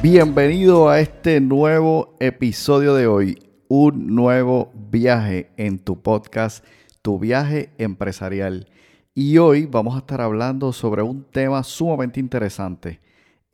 Bienvenido 0.00 0.88
a 0.88 1.00
este 1.00 1.40
nuevo 1.40 2.16
episodio 2.20 2.94
de 2.94 3.08
hoy, 3.08 3.36
un 3.66 4.14
nuevo 4.14 4.70
viaje 4.72 5.50
en 5.56 5.80
tu 5.80 6.00
podcast, 6.00 6.64
tu 7.02 7.18
viaje 7.18 7.70
empresarial. 7.78 8.68
Y 9.12 9.38
hoy 9.38 9.66
vamos 9.66 9.96
a 9.96 9.98
estar 9.98 10.20
hablando 10.20 10.72
sobre 10.72 11.02
un 11.02 11.24
tema 11.24 11.64
sumamente 11.64 12.20
interesante. 12.20 13.00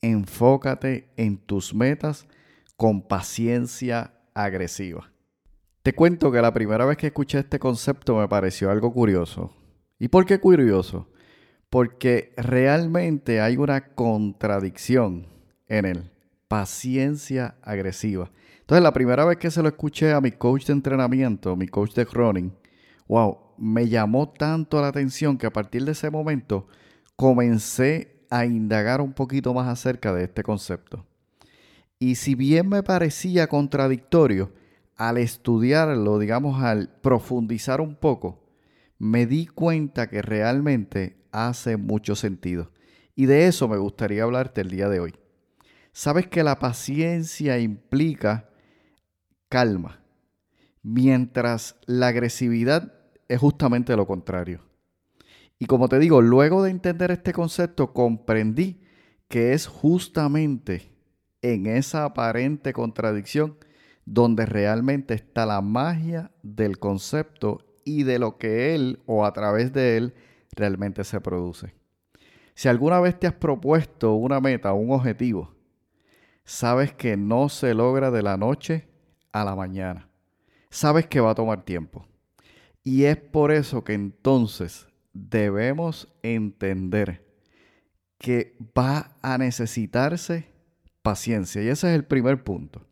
Enfócate 0.02 1.08
en 1.16 1.38
tus 1.38 1.74
metas 1.74 2.28
con 2.76 3.00
paciencia 3.00 4.12
agresiva. 4.34 5.10
Te 5.82 5.94
cuento 5.94 6.30
que 6.30 6.42
la 6.42 6.52
primera 6.52 6.84
vez 6.84 6.98
que 6.98 7.06
escuché 7.06 7.38
este 7.38 7.58
concepto 7.58 8.18
me 8.18 8.28
pareció 8.28 8.70
algo 8.70 8.92
curioso. 8.92 9.56
¿Y 9.98 10.08
por 10.08 10.26
qué 10.26 10.38
curioso? 10.38 11.08
Porque 11.70 12.34
realmente 12.36 13.40
hay 13.40 13.56
una 13.56 13.94
contradicción 13.94 15.26
en 15.68 15.86
él 15.86 16.13
paciencia 16.54 17.56
agresiva. 17.62 18.30
Entonces, 18.60 18.84
la 18.84 18.92
primera 18.92 19.24
vez 19.24 19.38
que 19.38 19.50
se 19.50 19.60
lo 19.60 19.66
escuché 19.66 20.12
a 20.12 20.20
mi 20.20 20.30
coach 20.30 20.66
de 20.66 20.72
entrenamiento, 20.72 21.56
mi 21.56 21.66
coach 21.66 21.94
de 21.94 22.04
running, 22.04 22.52
wow, 23.08 23.36
me 23.58 23.88
llamó 23.88 24.28
tanto 24.28 24.80
la 24.80 24.86
atención 24.86 25.36
que 25.36 25.48
a 25.48 25.52
partir 25.52 25.84
de 25.84 25.90
ese 25.90 26.10
momento 26.10 26.68
comencé 27.16 28.24
a 28.30 28.46
indagar 28.46 29.00
un 29.00 29.12
poquito 29.12 29.52
más 29.52 29.66
acerca 29.66 30.12
de 30.12 30.22
este 30.22 30.44
concepto. 30.44 31.04
Y 31.98 32.14
si 32.14 32.36
bien 32.36 32.68
me 32.68 32.84
parecía 32.84 33.48
contradictorio, 33.48 34.52
al 34.94 35.18
estudiarlo, 35.18 36.20
digamos, 36.20 36.62
al 36.62 36.88
profundizar 37.02 37.80
un 37.80 37.96
poco, 37.96 38.44
me 39.00 39.26
di 39.26 39.46
cuenta 39.46 40.08
que 40.08 40.22
realmente 40.22 41.16
hace 41.32 41.76
mucho 41.76 42.14
sentido. 42.14 42.70
Y 43.16 43.26
de 43.26 43.48
eso 43.48 43.66
me 43.66 43.76
gustaría 43.76 44.22
hablarte 44.22 44.60
el 44.60 44.70
día 44.70 44.88
de 44.88 45.00
hoy. 45.00 45.14
Sabes 45.96 46.26
que 46.26 46.42
la 46.42 46.58
paciencia 46.58 47.60
implica 47.60 48.50
calma, 49.48 50.00
mientras 50.82 51.76
la 51.86 52.08
agresividad 52.08 52.94
es 53.28 53.38
justamente 53.38 53.94
lo 53.94 54.04
contrario. 54.04 54.60
Y 55.56 55.66
como 55.66 55.88
te 55.88 56.00
digo, 56.00 56.20
luego 56.20 56.64
de 56.64 56.72
entender 56.72 57.12
este 57.12 57.32
concepto, 57.32 57.92
comprendí 57.92 58.80
que 59.28 59.52
es 59.52 59.68
justamente 59.68 60.90
en 61.42 61.66
esa 61.66 62.06
aparente 62.06 62.72
contradicción 62.72 63.56
donde 64.04 64.46
realmente 64.46 65.14
está 65.14 65.46
la 65.46 65.60
magia 65.60 66.32
del 66.42 66.80
concepto 66.80 67.64
y 67.84 68.02
de 68.02 68.18
lo 68.18 68.36
que 68.36 68.74
él 68.74 69.00
o 69.06 69.24
a 69.24 69.32
través 69.32 69.72
de 69.72 69.96
él 69.96 70.14
realmente 70.56 71.04
se 71.04 71.20
produce. 71.20 71.72
Si 72.56 72.66
alguna 72.66 72.98
vez 72.98 73.16
te 73.16 73.28
has 73.28 73.34
propuesto 73.34 74.14
una 74.14 74.40
meta, 74.40 74.72
un 74.72 74.90
objetivo, 74.90 75.53
sabes 76.44 76.92
que 76.92 77.16
no 77.16 77.48
se 77.48 77.74
logra 77.74 78.10
de 78.10 78.22
la 78.22 78.36
noche 78.36 78.88
a 79.32 79.44
la 79.44 79.54
mañana. 79.54 80.08
Sabes 80.70 81.06
que 81.06 81.20
va 81.20 81.30
a 81.30 81.34
tomar 81.34 81.64
tiempo. 81.64 82.06
Y 82.82 83.04
es 83.04 83.16
por 83.16 83.50
eso 83.50 83.82
que 83.84 83.94
entonces 83.94 84.86
debemos 85.12 86.12
entender 86.22 87.24
que 88.18 88.56
va 88.76 89.16
a 89.22 89.38
necesitarse 89.38 90.48
paciencia. 91.02 91.62
Y 91.62 91.68
ese 91.68 91.88
es 91.88 91.94
el 91.94 92.04
primer 92.04 92.42
punto. 92.42 92.86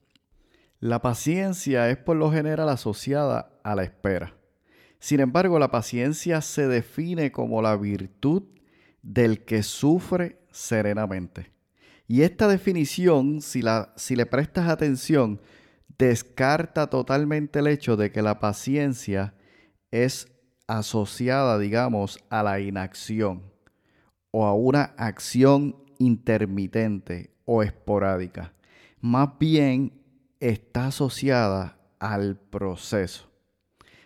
La 0.80 1.00
paciencia 1.00 1.88
es 1.90 1.96
por 1.96 2.16
lo 2.16 2.32
general 2.32 2.68
asociada 2.68 3.52
a 3.62 3.74
la 3.74 3.84
espera. 3.84 4.34
Sin 4.98 5.20
embargo, 5.20 5.58
la 5.58 5.70
paciencia 5.70 6.40
se 6.40 6.68
define 6.68 7.32
como 7.32 7.62
la 7.62 7.76
virtud 7.76 8.44
del 9.02 9.44
que 9.44 9.62
sufre 9.62 10.38
serenamente. 10.50 11.52
Y 12.06 12.22
esta 12.22 12.48
definición, 12.48 13.40
si, 13.40 13.62
la, 13.62 13.92
si 13.96 14.16
le 14.16 14.26
prestas 14.26 14.68
atención, 14.68 15.40
descarta 15.98 16.88
totalmente 16.88 17.60
el 17.60 17.68
hecho 17.68 17.96
de 17.96 18.10
que 18.10 18.22
la 18.22 18.40
paciencia 18.40 19.34
es 19.90 20.28
asociada, 20.66 21.58
digamos, 21.58 22.18
a 22.30 22.42
la 22.42 22.60
inacción 22.60 23.42
o 24.30 24.46
a 24.46 24.54
una 24.54 24.94
acción 24.96 25.76
intermitente 25.98 27.30
o 27.44 27.62
esporádica. 27.62 28.52
Más 29.00 29.38
bien 29.38 29.92
está 30.40 30.86
asociada 30.86 31.78
al 31.98 32.36
proceso. 32.36 33.30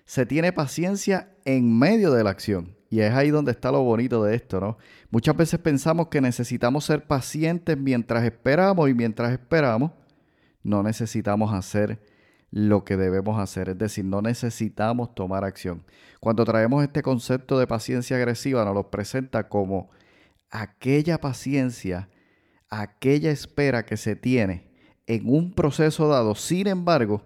Se 0.05 0.27
tiene 0.27 0.53
paciencia 0.53 1.35
en 1.45 1.77
medio 1.79 2.13
de 2.13 2.25
la 2.25 2.31
acción. 2.31 2.76
Y 2.89 3.01
es 3.01 3.13
ahí 3.13 3.31
donde 3.31 3.51
está 3.51 3.73
lo 3.73 3.83
bonito 3.83 4.23
de 4.23 4.37
esto, 4.37 4.61
¿no? 4.61 4.79
Muchas 5.11 5.37
veces 5.37 5.59
pensamos 5.59 6.09
que 6.09 6.21
necesitamos 6.21 6.85
ser 6.85 7.07
pacientes 7.07 7.77
mientras 7.77 8.25
esperamos 8.25 8.89
y 8.89 8.95
mientras 8.95 9.33
esperamos 9.33 9.93
no 10.63 10.83
necesitamos 10.83 11.53
hacer 11.53 12.01
lo 12.51 12.85
que 12.85 12.97
debemos 12.97 13.39
hacer, 13.39 13.69
es 13.71 13.79
decir, 13.79 14.05
no 14.05 14.23
necesitamos 14.23 15.15
tomar 15.15 15.45
acción. 15.45 15.85
Cuando 16.21 16.45
traemos 16.45 16.83
este 16.83 17.03
concepto 17.03 17.59
de 17.59 17.67
paciencia 17.67 18.17
agresiva, 18.17 18.65
nos 18.65 18.75
lo 18.75 18.91
presenta 18.91 19.49
como 19.49 19.91
aquella 20.51 21.19
paciencia, 21.21 22.09
aquella 22.71 23.31
espera 23.31 23.85
que 23.85 23.97
se 23.97 24.17
tiene 24.17 24.71
en 25.07 25.29
un 25.29 25.53
proceso 25.53 26.09
dado. 26.09 26.35
Sin 26.35 26.67
embargo, 26.67 27.23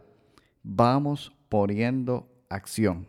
vamos 0.62 1.32
poniendo 1.48 2.28
acción 2.48 3.06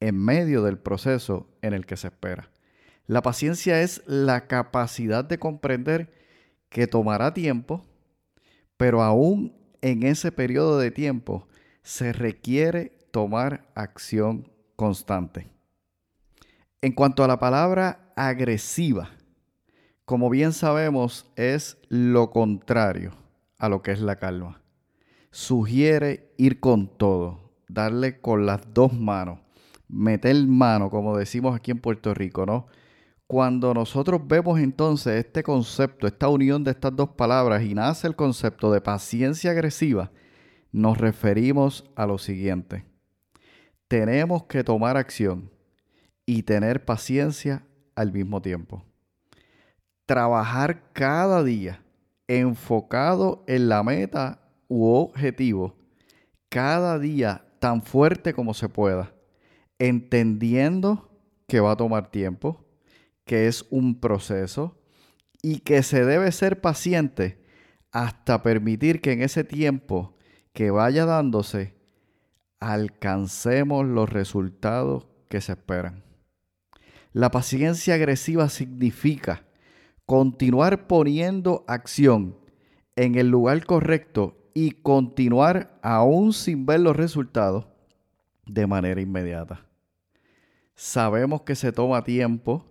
en 0.00 0.18
medio 0.18 0.62
del 0.62 0.78
proceso 0.78 1.46
en 1.62 1.74
el 1.74 1.86
que 1.86 1.96
se 1.96 2.08
espera. 2.08 2.50
La 3.06 3.22
paciencia 3.22 3.82
es 3.82 4.02
la 4.06 4.46
capacidad 4.46 5.24
de 5.24 5.38
comprender 5.38 6.12
que 6.68 6.86
tomará 6.86 7.34
tiempo, 7.34 7.84
pero 8.76 9.02
aún 9.02 9.54
en 9.82 10.02
ese 10.02 10.32
periodo 10.32 10.78
de 10.78 10.90
tiempo 10.90 11.46
se 11.82 12.12
requiere 12.12 12.92
tomar 13.10 13.66
acción 13.74 14.50
constante. 14.76 15.48
En 16.80 16.92
cuanto 16.92 17.24
a 17.24 17.28
la 17.28 17.38
palabra 17.38 18.12
agresiva, 18.16 19.10
como 20.04 20.30
bien 20.30 20.52
sabemos, 20.52 21.26
es 21.36 21.78
lo 21.88 22.30
contrario 22.30 23.12
a 23.58 23.68
lo 23.68 23.82
que 23.82 23.92
es 23.92 24.00
la 24.00 24.16
calma. 24.16 24.62
Sugiere 25.30 26.32
ir 26.36 26.58
con 26.58 26.88
todo, 26.88 27.52
darle 27.68 28.20
con 28.20 28.46
las 28.46 28.72
dos 28.72 28.92
manos, 28.92 29.38
meter 29.92 30.46
mano, 30.46 30.90
como 30.90 31.16
decimos 31.16 31.54
aquí 31.54 31.70
en 31.70 31.80
Puerto 31.80 32.14
Rico, 32.14 32.46
¿no? 32.46 32.66
Cuando 33.26 33.74
nosotros 33.74 34.20
vemos 34.26 34.58
entonces 34.58 35.24
este 35.24 35.42
concepto, 35.42 36.06
esta 36.06 36.28
unión 36.28 36.64
de 36.64 36.72
estas 36.72 36.94
dos 36.96 37.10
palabras 37.10 37.62
y 37.62 37.74
nace 37.74 38.08
el 38.08 38.16
concepto 38.16 38.72
de 38.72 38.80
paciencia 38.80 39.52
agresiva, 39.52 40.10
nos 40.72 40.98
referimos 40.98 41.88
a 41.94 42.06
lo 42.06 42.18
siguiente. 42.18 42.84
Tenemos 43.88 44.44
que 44.44 44.64
tomar 44.64 44.96
acción 44.96 45.50
y 46.26 46.42
tener 46.42 46.84
paciencia 46.84 47.64
al 47.94 48.12
mismo 48.12 48.42
tiempo. 48.42 48.84
Trabajar 50.06 50.92
cada 50.92 51.44
día 51.44 51.82
enfocado 52.26 53.44
en 53.46 53.68
la 53.68 53.82
meta 53.82 54.40
u 54.68 54.86
objetivo, 54.86 55.76
cada 56.48 56.98
día 56.98 57.44
tan 57.60 57.82
fuerte 57.82 58.32
como 58.32 58.54
se 58.54 58.68
pueda 58.68 59.12
entendiendo 59.80 61.10
que 61.48 61.58
va 61.58 61.72
a 61.72 61.76
tomar 61.76 62.12
tiempo, 62.12 62.64
que 63.24 63.48
es 63.48 63.66
un 63.70 63.98
proceso 63.98 64.78
y 65.42 65.60
que 65.60 65.82
se 65.82 66.04
debe 66.04 66.30
ser 66.30 66.60
paciente 66.60 67.42
hasta 67.90 68.42
permitir 68.42 69.00
que 69.00 69.12
en 69.12 69.22
ese 69.22 69.42
tiempo 69.42 70.16
que 70.52 70.70
vaya 70.70 71.06
dándose 71.06 71.74
alcancemos 72.60 73.86
los 73.86 74.08
resultados 74.10 75.08
que 75.28 75.40
se 75.40 75.52
esperan. 75.52 76.04
La 77.12 77.30
paciencia 77.30 77.94
agresiva 77.94 78.48
significa 78.48 79.46
continuar 80.04 80.86
poniendo 80.86 81.64
acción 81.66 82.36
en 82.96 83.14
el 83.14 83.28
lugar 83.28 83.64
correcto 83.64 84.50
y 84.52 84.72
continuar 84.72 85.78
aún 85.82 86.32
sin 86.32 86.66
ver 86.66 86.80
los 86.80 86.96
resultados 86.96 87.68
de 88.44 88.66
manera 88.66 89.00
inmediata. 89.00 89.69
Sabemos 90.82 91.42
que 91.42 91.56
se 91.56 91.72
toma 91.72 92.04
tiempo 92.04 92.64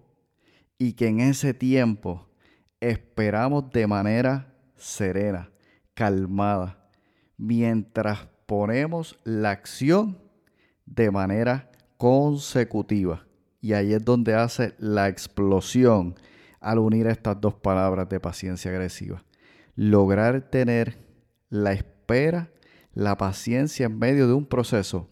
y 0.80 0.94
que 0.94 1.10
en 1.10 1.20
ese 1.20 1.54
tiempo 1.54 2.28
esperamos 2.80 3.70
de 3.70 3.86
manera 3.86 4.52
serena, 4.76 5.52
calmada, 5.94 6.90
mientras 7.38 8.28
ponemos 8.48 9.20
la 9.26 9.52
acción 9.52 10.18
de 10.88 11.12
manera 11.12 11.72
consecutiva. 11.98 13.28
Y 13.62 13.74
ahí 13.74 13.94
es 13.94 14.04
donde 14.04 14.34
hace 14.34 14.74
la 14.80 15.08
explosión 15.08 16.16
al 16.60 16.80
unir 16.80 17.06
estas 17.06 17.40
dos 17.40 17.54
palabras 17.54 18.10
de 18.10 18.20
paciencia 18.20 18.72
agresiva. 18.72 19.24
Lograr 19.76 20.50
tener 20.50 20.98
la 21.50 21.74
espera, 21.74 22.50
la 22.92 23.18
paciencia 23.18 23.86
en 23.86 24.00
medio 24.00 24.26
de 24.26 24.34
un 24.34 24.48
proceso, 24.48 25.12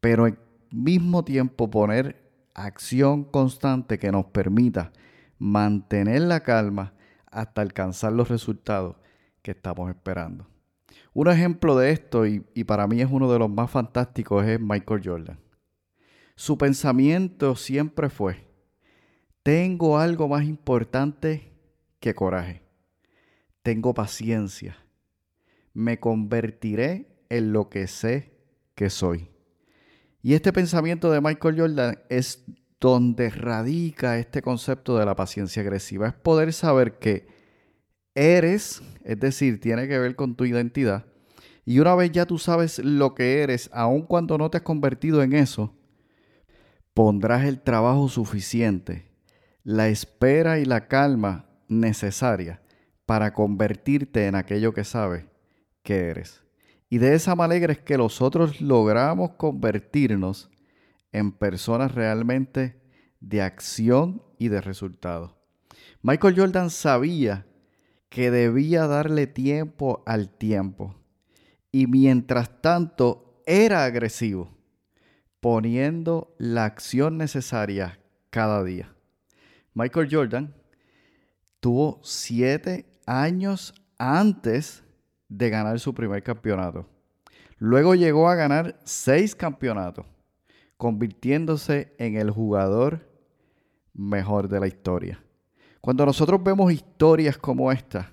pero 0.00 0.24
al 0.24 0.38
mismo 0.70 1.26
tiempo 1.26 1.70
poner 1.70 2.27
acción 2.64 3.24
constante 3.24 3.98
que 3.98 4.12
nos 4.12 4.26
permita 4.26 4.92
mantener 5.38 6.22
la 6.22 6.40
calma 6.40 6.94
hasta 7.30 7.62
alcanzar 7.62 8.12
los 8.12 8.28
resultados 8.28 8.96
que 9.42 9.52
estamos 9.52 9.88
esperando. 9.90 10.46
Un 11.12 11.28
ejemplo 11.28 11.76
de 11.76 11.90
esto, 11.90 12.26
y, 12.26 12.40
para 12.64 12.86
mí 12.86 13.00
es 13.00 13.08
uno 13.10 13.30
de 13.32 13.38
los 13.38 13.50
más 13.50 13.70
fantásticos, 13.70 14.44
es 14.44 14.60
Michael 14.60 15.02
Jordan. 15.04 15.38
Su 16.36 16.56
pensamiento 16.56 17.56
siempre 17.56 18.08
fue, 18.08 18.48
tengo 19.42 19.98
algo 19.98 20.28
más 20.28 20.44
importante 20.44 21.52
que 22.00 22.14
coraje. 22.14 22.62
Tengo 23.62 23.94
paciencia. 23.94 24.76
Me 25.74 25.98
convertiré 25.98 27.24
en 27.28 27.52
lo 27.52 27.68
que 27.68 27.86
sé 27.86 28.32
que 28.74 28.90
soy. 28.90 29.28
Y 30.22 30.34
este 30.34 30.52
pensamiento 30.52 31.10
de 31.10 31.20
Michael 31.20 31.60
Jordan 31.60 31.98
es 32.08 32.44
donde 32.80 33.30
radica 33.30 34.18
este 34.18 34.42
concepto 34.42 34.98
de 34.98 35.06
la 35.06 35.16
paciencia 35.16 35.62
agresiva. 35.62 36.08
Es 36.08 36.14
poder 36.14 36.52
saber 36.52 36.98
que 36.98 37.26
eres, 38.14 38.82
es 39.04 39.18
decir, 39.18 39.60
tiene 39.60 39.88
que 39.88 39.98
ver 39.98 40.16
con 40.16 40.34
tu 40.34 40.44
identidad. 40.44 41.06
Y 41.64 41.80
una 41.80 41.94
vez 41.94 42.10
ya 42.12 42.26
tú 42.26 42.38
sabes 42.38 42.78
lo 42.78 43.14
que 43.14 43.42
eres, 43.42 43.68
aun 43.72 44.02
cuando 44.02 44.38
no 44.38 44.50
te 44.50 44.56
has 44.56 44.62
convertido 44.62 45.22
en 45.22 45.34
eso, 45.34 45.74
pondrás 46.94 47.44
el 47.44 47.60
trabajo 47.60 48.08
suficiente, 48.08 49.10
la 49.62 49.88
espera 49.88 50.58
y 50.58 50.64
la 50.64 50.88
calma 50.88 51.46
necesaria 51.68 52.62
para 53.06 53.34
convertirte 53.34 54.26
en 54.26 54.34
aquello 54.34 54.72
que 54.72 54.84
sabes 54.84 55.26
que 55.82 56.08
eres. 56.08 56.42
Y 56.90 56.98
de 56.98 57.14
esa 57.14 57.34
manera 57.34 57.72
es 57.72 57.80
que 57.80 57.98
nosotros 57.98 58.60
logramos 58.60 59.32
convertirnos 59.32 60.50
en 61.12 61.32
personas 61.32 61.94
realmente 61.94 62.80
de 63.20 63.42
acción 63.42 64.22
y 64.38 64.48
de 64.48 64.60
resultado. 64.60 65.38
Michael 66.02 66.34
Jordan 66.36 66.70
sabía 66.70 67.46
que 68.08 68.30
debía 68.30 68.86
darle 68.86 69.26
tiempo 69.26 70.02
al 70.06 70.30
tiempo 70.30 70.96
y 71.70 71.86
mientras 71.86 72.62
tanto 72.62 73.42
era 73.46 73.84
agresivo, 73.84 74.56
poniendo 75.40 76.34
la 76.38 76.64
acción 76.64 77.18
necesaria 77.18 78.00
cada 78.30 78.64
día. 78.64 78.94
Michael 79.74 80.08
Jordan 80.10 80.54
tuvo 81.60 82.00
siete 82.02 82.86
años 83.06 83.74
antes 83.98 84.84
de 85.28 85.50
ganar 85.50 85.78
su 85.80 85.94
primer 85.94 86.22
campeonato. 86.22 86.86
Luego 87.58 87.94
llegó 87.94 88.28
a 88.28 88.34
ganar 88.34 88.78
seis 88.84 89.34
campeonatos, 89.34 90.06
convirtiéndose 90.76 91.94
en 91.98 92.16
el 92.16 92.30
jugador 92.30 93.08
mejor 93.92 94.48
de 94.48 94.60
la 94.60 94.68
historia. 94.68 95.22
Cuando 95.80 96.06
nosotros 96.06 96.42
vemos 96.42 96.72
historias 96.72 97.36
como 97.36 97.72
esta, 97.72 98.12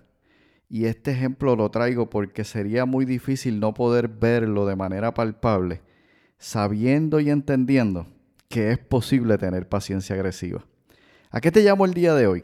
y 0.67 0.85
este 0.85 1.11
ejemplo 1.11 1.55
lo 1.55 1.69
traigo 1.69 2.09
porque 2.09 2.43
sería 2.43 2.85
muy 2.85 3.05
difícil 3.05 3.59
no 3.59 3.73
poder 3.73 4.07
verlo 4.07 4.65
de 4.65 4.75
manera 4.75 5.13
palpable, 5.13 5.81
sabiendo 6.37 7.19
y 7.19 7.29
entendiendo 7.29 8.07
que 8.49 8.71
es 8.71 8.79
posible 8.79 9.37
tener 9.37 9.69
paciencia 9.69 10.15
agresiva. 10.15 10.65
¿A 11.29 11.39
qué 11.39 11.51
te 11.51 11.61
llamo 11.61 11.85
el 11.85 11.93
día 11.93 12.15
de 12.15 12.27
hoy? 12.27 12.43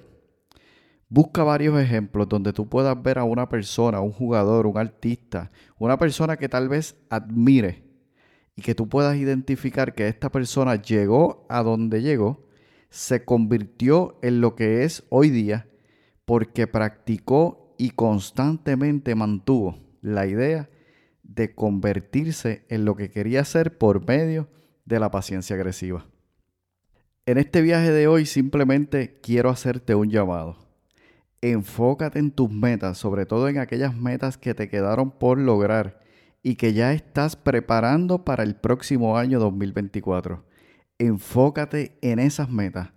Busca 1.13 1.43
varios 1.43 1.77
ejemplos 1.77 2.29
donde 2.29 2.53
tú 2.53 2.69
puedas 2.69 3.03
ver 3.03 3.19
a 3.19 3.25
una 3.25 3.49
persona, 3.49 3.99
un 3.99 4.13
jugador, 4.13 4.65
un 4.65 4.77
artista, 4.77 5.51
una 5.77 5.97
persona 5.97 6.37
que 6.37 6.47
tal 6.47 6.69
vez 6.69 6.95
admire 7.09 7.83
y 8.55 8.61
que 8.61 8.75
tú 8.75 8.87
puedas 8.87 9.17
identificar 9.17 9.93
que 9.93 10.07
esta 10.07 10.31
persona 10.31 10.81
llegó 10.81 11.45
a 11.49 11.63
donde 11.63 12.01
llegó, 12.01 12.47
se 12.89 13.25
convirtió 13.25 14.19
en 14.21 14.39
lo 14.39 14.55
que 14.55 14.85
es 14.85 15.03
hoy 15.09 15.31
día 15.31 15.67
porque 16.23 16.65
practicó 16.65 17.75
y 17.77 17.89
constantemente 17.89 19.13
mantuvo 19.13 19.79
la 19.99 20.27
idea 20.27 20.69
de 21.23 21.53
convertirse 21.53 22.63
en 22.69 22.85
lo 22.85 22.95
que 22.95 23.11
quería 23.11 23.43
ser 23.43 23.77
por 23.77 24.07
medio 24.07 24.47
de 24.85 25.01
la 25.01 25.11
paciencia 25.11 25.57
agresiva. 25.57 26.05
En 27.25 27.37
este 27.37 27.61
viaje 27.61 27.91
de 27.91 28.07
hoy 28.07 28.25
simplemente 28.25 29.19
quiero 29.21 29.49
hacerte 29.49 29.93
un 29.93 30.09
llamado 30.09 30.70
enfócate 31.41 32.19
en 32.19 32.31
tus 32.31 32.51
metas, 32.51 32.97
sobre 32.97 33.25
todo 33.25 33.49
en 33.49 33.57
aquellas 33.57 33.95
metas 33.95 34.38
que 34.38 34.53
te 34.53 34.69
quedaron 34.69 35.11
por 35.11 35.39
lograr 35.39 35.99
y 36.43 36.55
que 36.55 36.73
ya 36.73 36.93
estás 36.93 37.35
preparando 37.35 38.23
para 38.23 38.43
el 38.43 38.55
próximo 38.55 39.17
año 39.17 39.39
2024. 39.39 40.45
Enfócate 40.99 41.97
en 42.01 42.19
esas 42.19 42.49
metas 42.49 42.89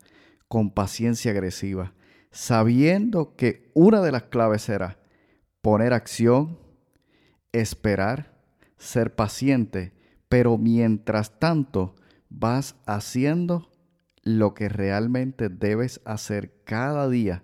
con 0.48 0.70
paciencia 0.70 1.30
agresiva, 1.30 1.94
sabiendo 2.30 3.34
que 3.34 3.70
una 3.74 4.02
de 4.02 4.12
las 4.12 4.24
claves 4.24 4.62
será 4.62 4.98
poner 5.62 5.94
acción, 5.94 6.58
esperar, 7.52 8.34
ser 8.76 9.14
paciente, 9.14 9.94
pero 10.28 10.58
mientras 10.58 11.38
tanto 11.38 11.94
vas 12.28 12.76
haciendo 12.86 13.70
lo 14.22 14.52
que 14.52 14.68
realmente 14.68 15.48
debes 15.48 16.00
hacer 16.04 16.52
cada 16.64 17.08
día 17.08 17.42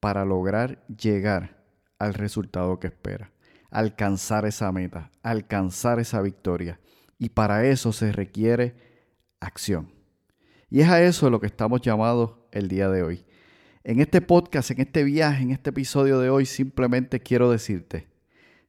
para 0.00 0.24
lograr 0.24 0.84
llegar 0.88 1.62
al 1.98 2.14
resultado 2.14 2.80
que 2.80 2.88
espera, 2.88 3.30
alcanzar 3.70 4.46
esa 4.46 4.72
meta, 4.72 5.10
alcanzar 5.22 6.00
esa 6.00 6.20
victoria. 6.22 6.80
Y 7.18 7.28
para 7.28 7.66
eso 7.66 7.92
se 7.92 8.10
requiere 8.10 8.74
acción. 9.38 9.92
Y 10.70 10.80
es 10.80 10.88
a 10.88 11.02
eso 11.02 11.28
lo 11.28 11.38
que 11.40 11.46
estamos 11.46 11.82
llamados 11.82 12.32
el 12.50 12.68
día 12.68 12.88
de 12.88 13.02
hoy. 13.02 13.24
En 13.84 14.00
este 14.00 14.20
podcast, 14.20 14.70
en 14.70 14.80
este 14.80 15.04
viaje, 15.04 15.42
en 15.42 15.50
este 15.50 15.70
episodio 15.70 16.18
de 16.18 16.30
hoy, 16.30 16.46
simplemente 16.46 17.20
quiero 17.20 17.50
decirte, 17.50 18.08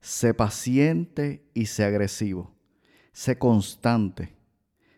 sé 0.01 0.33
paciente 0.33 1.49
y 1.53 1.67
sé 1.67 1.83
agresivo, 1.83 2.55
sé 3.13 3.37
constante, 3.37 4.35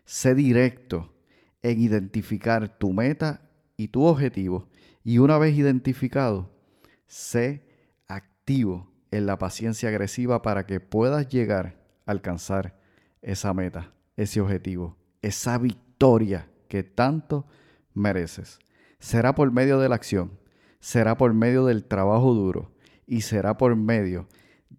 sé 0.04 0.34
directo 0.34 1.14
en 1.62 1.80
identificar 1.80 2.78
tu 2.78 2.92
meta 2.92 3.48
y 3.76 3.88
tu 3.88 4.04
objetivo 4.04 4.68
y 5.04 5.18
una 5.18 5.36
vez 5.36 5.54
identificado, 5.54 6.50
sé 7.06 7.62
activo 8.08 8.90
en 9.10 9.26
la 9.26 9.38
paciencia 9.38 9.90
agresiva 9.90 10.40
para 10.40 10.66
que 10.66 10.80
puedas 10.80 11.28
llegar 11.28 11.78
a 12.06 12.10
alcanzar 12.10 12.80
esa 13.20 13.52
meta, 13.52 13.92
ese 14.16 14.40
objetivo, 14.40 14.96
esa 15.20 15.58
victoria 15.58 16.50
que 16.68 16.82
tanto 16.82 17.46
mereces. 17.92 18.58
Será 18.98 19.34
por 19.34 19.52
medio 19.52 19.78
de 19.78 19.90
la 19.90 19.94
acción, 19.94 20.40
será 20.80 21.18
por 21.18 21.34
medio 21.34 21.66
del 21.66 21.84
trabajo 21.84 22.32
duro 22.32 22.74
y 23.06 23.20
será 23.20 23.58
por 23.58 23.76
medio 23.76 24.26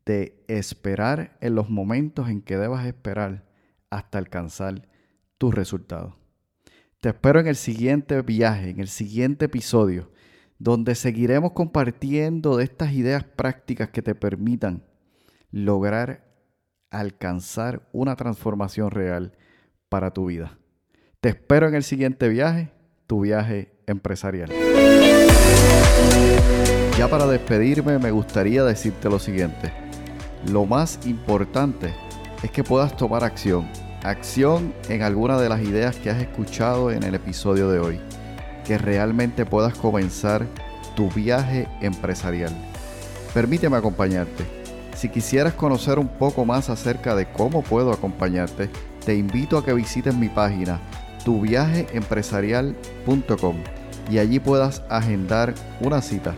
de 0.05 0.43
esperar 0.47 1.37
en 1.39 1.53
los 1.53 1.69
momentos 1.69 2.29
en 2.29 2.41
que 2.41 2.57
debas 2.57 2.85
esperar 2.87 3.45
hasta 3.91 4.17
alcanzar 4.17 4.87
tus 5.37 5.53
resultados. 5.53 6.15
Te 6.99 7.09
espero 7.09 7.39
en 7.39 7.47
el 7.47 7.55
siguiente 7.55 8.19
viaje, 8.23 8.71
en 8.71 8.79
el 8.79 8.87
siguiente 8.87 9.45
episodio 9.45 10.11
donde 10.57 10.95
seguiremos 10.95 11.51
compartiendo 11.51 12.57
de 12.57 12.63
estas 12.63 12.93
ideas 12.93 13.23
prácticas 13.23 13.89
que 13.89 14.01
te 14.01 14.15
permitan 14.15 14.83
lograr 15.51 16.25
alcanzar 16.91 17.87
una 17.91 18.15
transformación 18.15 18.91
real 18.91 19.33
para 19.89 20.11
tu 20.11 20.27
vida. 20.27 20.57
Te 21.19 21.29
espero 21.29 21.67
en 21.67 21.75
el 21.75 21.83
siguiente 21.83 22.29
viaje, 22.29 22.71
tu 23.07 23.21
viaje 23.21 23.73
empresarial. 23.87 24.51
Ya 26.97 27.09
para 27.09 27.27
despedirme 27.27 27.99
me 27.99 28.11
gustaría 28.11 28.63
decirte 28.63 29.09
lo 29.09 29.19
siguiente. 29.19 29.73
Lo 30.51 30.65
más 30.65 30.99
importante 31.05 31.93
es 32.43 32.51
que 32.51 32.63
puedas 32.63 32.95
tomar 32.95 33.23
acción. 33.23 33.67
Acción 34.03 34.73
en 34.87 35.01
alguna 35.01 35.39
de 35.39 35.49
las 35.49 35.61
ideas 35.61 35.95
que 35.95 36.09
has 36.09 36.21
escuchado 36.21 36.91
en 36.91 37.03
el 37.03 37.15
episodio 37.15 37.69
de 37.69 37.79
hoy. 37.79 37.99
Que 38.65 38.77
realmente 38.77 39.45
puedas 39.45 39.75
comenzar 39.75 40.45
tu 40.95 41.09
viaje 41.09 41.67
empresarial. 41.81 42.53
Permíteme 43.33 43.77
acompañarte. 43.77 44.45
Si 44.95 45.09
quisieras 45.09 45.53
conocer 45.53 45.99
un 45.99 46.07
poco 46.07 46.45
más 46.45 46.69
acerca 46.69 47.15
de 47.15 47.29
cómo 47.31 47.61
puedo 47.61 47.91
acompañarte, 47.91 48.69
te 49.05 49.15
invito 49.15 49.57
a 49.57 49.65
que 49.65 49.73
visites 49.73 50.15
mi 50.15 50.29
página 50.29 50.79
tuviajeempresarial.com 51.25 53.55
y 54.09 54.19
allí 54.19 54.39
puedas 54.39 54.83
agendar 54.89 55.53
una 55.81 56.01
cita 56.01 56.33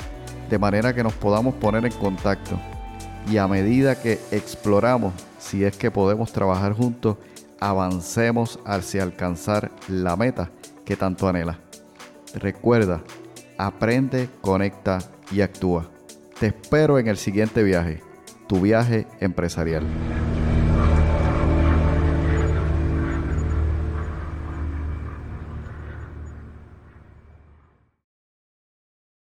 de 0.49 0.57
manera 0.57 0.95
que 0.95 1.03
nos 1.03 1.13
podamos 1.13 1.53
poner 1.55 1.85
en 1.85 1.91
contacto 1.91 2.57
y 3.29 3.37
a 3.37 3.47
medida 3.47 4.01
que 4.01 4.19
exploramos 4.31 5.13
si 5.39 5.63
es 5.63 5.77
que 5.77 5.91
podemos 5.91 6.31
trabajar 6.31 6.73
juntos, 6.73 7.17
avancemos 7.59 8.59
hacia 8.65 9.03
alcanzar 9.03 9.71
la 9.87 10.15
meta 10.15 10.49
que 10.85 10.95
tanto 10.95 11.27
anhela. 11.27 11.66
Recuerda, 12.35 13.03
aprende, 13.57 14.29
conecta 14.41 14.99
y 15.31 15.41
actúa. 15.41 15.89
Te 16.39 16.47
espero 16.47 16.99
en 16.99 17.07
el 17.07 17.17
siguiente 17.17 17.63
viaje, 17.63 18.01
tu 18.47 18.61
viaje 18.61 19.07
empresarial. 19.19 19.83